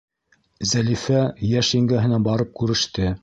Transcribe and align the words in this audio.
Зәлифә 0.69 1.19
йәш 1.51 1.71
еңгәһенә 1.81 2.21
барып 2.31 2.59
күреште. 2.63 3.15